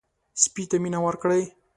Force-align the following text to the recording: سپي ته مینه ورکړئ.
سپي 0.41 0.63
ته 0.69 0.77
مینه 0.83 0.99
ورکړئ. 1.05 1.43